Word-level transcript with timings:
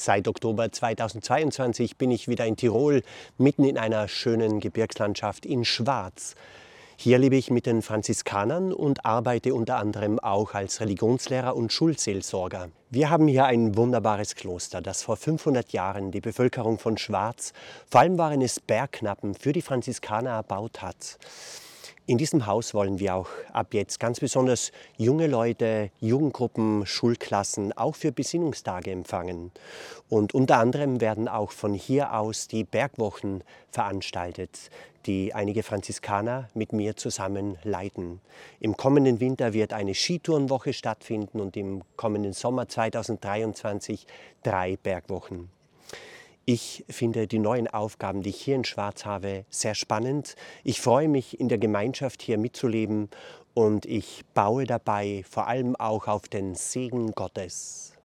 Seit 0.00 0.28
Oktober 0.28 0.72
2022 0.72 1.98
bin 1.98 2.10
ich 2.10 2.26
wieder 2.26 2.46
in 2.46 2.56
Tirol, 2.56 3.02
mitten 3.36 3.64
in 3.64 3.76
einer 3.76 4.08
schönen 4.08 4.58
Gebirgslandschaft 4.58 5.44
in 5.44 5.66
Schwarz. 5.66 6.36
Hier 6.96 7.18
lebe 7.18 7.36
ich 7.36 7.50
mit 7.50 7.66
den 7.66 7.82
Franziskanern 7.82 8.72
und 8.72 9.04
arbeite 9.04 9.52
unter 9.52 9.76
anderem 9.76 10.18
auch 10.18 10.54
als 10.54 10.80
Religionslehrer 10.80 11.54
und 11.54 11.70
Schulseelsorger. 11.70 12.70
Wir 12.88 13.10
haben 13.10 13.28
hier 13.28 13.44
ein 13.44 13.76
wunderbares 13.76 14.36
Kloster, 14.36 14.80
das 14.80 15.02
vor 15.02 15.18
500 15.18 15.70
Jahren 15.74 16.12
die 16.12 16.22
Bevölkerung 16.22 16.78
von 16.78 16.96
Schwarz, 16.96 17.52
vor 17.86 18.00
allem 18.00 18.16
waren 18.16 18.40
es 18.40 18.58
Bergknappen, 18.58 19.34
für 19.34 19.52
die 19.52 19.60
Franziskaner 19.60 20.30
erbaut 20.30 20.80
hat. 20.80 21.18
In 22.10 22.18
diesem 22.18 22.46
Haus 22.46 22.74
wollen 22.74 22.98
wir 22.98 23.14
auch 23.14 23.28
ab 23.52 23.72
jetzt 23.72 24.00
ganz 24.00 24.18
besonders 24.18 24.72
junge 24.96 25.28
Leute, 25.28 25.92
Jugendgruppen, 26.00 26.84
Schulklassen 26.84 27.72
auch 27.72 27.94
für 27.94 28.10
Besinnungstage 28.10 28.90
empfangen. 28.90 29.52
Und 30.08 30.34
unter 30.34 30.58
anderem 30.58 31.00
werden 31.00 31.28
auch 31.28 31.52
von 31.52 31.72
hier 31.72 32.12
aus 32.12 32.48
die 32.48 32.64
Bergwochen 32.64 33.44
veranstaltet, 33.70 34.70
die 35.06 35.34
einige 35.34 35.62
Franziskaner 35.62 36.48
mit 36.52 36.72
mir 36.72 36.96
zusammen 36.96 37.58
leiten. 37.62 38.20
Im 38.58 38.76
kommenden 38.76 39.20
Winter 39.20 39.52
wird 39.52 39.72
eine 39.72 39.94
Skitourenwoche 39.94 40.72
stattfinden 40.72 41.38
und 41.38 41.56
im 41.56 41.82
kommenden 41.94 42.32
Sommer 42.32 42.66
2023 42.66 44.04
drei 44.42 44.76
Bergwochen. 44.82 45.48
Ich 46.46 46.84
finde 46.88 47.26
die 47.26 47.38
neuen 47.38 47.68
Aufgaben, 47.68 48.22
die 48.22 48.30
ich 48.30 48.40
hier 48.40 48.56
in 48.56 48.64
Schwarz 48.64 49.04
habe, 49.04 49.44
sehr 49.50 49.74
spannend. 49.74 50.34
Ich 50.64 50.80
freue 50.80 51.08
mich, 51.08 51.38
in 51.38 51.48
der 51.48 51.58
Gemeinschaft 51.58 52.22
hier 52.22 52.38
mitzuleben 52.38 53.10
und 53.54 53.86
ich 53.86 54.24
baue 54.34 54.64
dabei 54.64 55.24
vor 55.28 55.46
allem 55.46 55.76
auch 55.76 56.08
auf 56.08 56.28
den 56.28 56.54
Segen 56.54 57.12
Gottes. 57.12 57.92